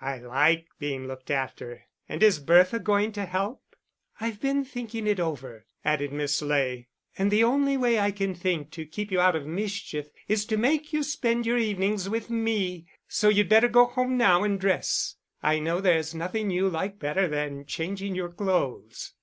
"I 0.00 0.18
like 0.18 0.66
being 0.80 1.06
looked 1.06 1.30
after 1.30 1.82
and 2.08 2.20
is 2.20 2.40
Bertha 2.40 2.80
going 2.80 3.12
to 3.12 3.24
help?" 3.24 3.62
"I've 4.20 4.40
been 4.40 4.64
thinking 4.64 5.06
it 5.06 5.20
over," 5.20 5.64
added 5.84 6.12
Miss 6.12 6.42
Ley. 6.42 6.88
"And 7.16 7.30
the 7.30 7.44
only 7.44 7.76
way 7.76 8.00
I 8.00 8.10
can 8.10 8.34
think 8.34 8.72
to 8.72 8.84
keep 8.84 9.12
you 9.12 9.20
out 9.20 9.36
of 9.36 9.46
mischief 9.46 10.08
is 10.26 10.44
to 10.46 10.56
make 10.56 10.92
you 10.92 11.04
spend 11.04 11.46
your 11.46 11.58
evenings 11.58 12.08
with 12.08 12.30
me. 12.30 12.88
So 13.06 13.28
you'd 13.28 13.48
better 13.48 13.68
go 13.68 13.84
home 13.86 14.16
now 14.16 14.42
and 14.42 14.58
dress. 14.60 15.14
I 15.40 15.60
know 15.60 15.80
there's 15.80 16.16
nothing 16.16 16.50
you 16.50 16.68
like 16.68 16.98
better 16.98 17.28
than 17.28 17.64
changing 17.64 18.16
your 18.16 18.30
clothes." 18.32 19.14